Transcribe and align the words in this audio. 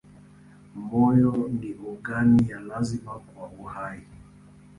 Moyo 0.87 1.37
ni 1.59 1.71
ogani 1.89 2.49
ya 2.49 2.59
lazima 2.59 3.11
kwa 3.13 3.47
uhai. 3.59 4.01